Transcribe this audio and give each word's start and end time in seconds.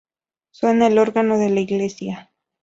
Suena 0.49 0.87
el 0.87 0.97
órgano 0.97 1.37
de 1.37 1.49
la 1.51 1.59
iglesia. 1.59 2.31